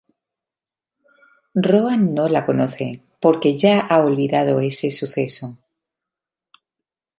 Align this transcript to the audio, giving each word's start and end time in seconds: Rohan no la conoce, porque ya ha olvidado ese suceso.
Rohan 1.53 2.15
no 2.15 2.27
la 2.27 2.47
conoce, 2.47 3.03
porque 3.19 3.55
ya 3.55 3.81
ha 3.81 4.03
olvidado 4.03 4.59
ese 4.59 4.89
suceso. 4.89 5.59